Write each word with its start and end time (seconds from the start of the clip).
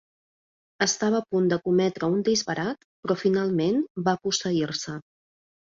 Estava 0.85 1.19
a 1.19 1.25
punt 1.35 1.51
de 1.51 1.59
cometre 1.69 2.11
un 2.15 2.25
disbarat 2.31 2.89
però 3.05 3.21
finalment 3.27 3.81
va 4.11 4.19
posseir-se. 4.27 4.99